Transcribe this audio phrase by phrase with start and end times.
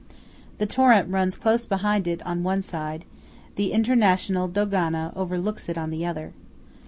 [0.57, 3.05] The torrent runs close behind it on one side;
[3.53, 6.33] the International Dogana overlooks it on the other.